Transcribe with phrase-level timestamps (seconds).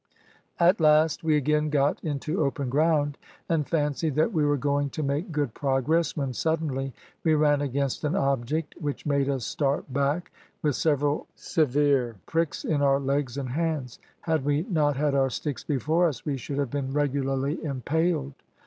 [0.59, 5.03] At last we again got into open ground, and fancied that we were going to
[5.03, 6.91] make good progress, when suddenly
[7.23, 10.31] we ran against an object which made us start back,
[10.63, 15.63] with several severe pricks in our legs and hands; had we not had our sticks
[15.63, 18.33] before us we should have been regularly impaled.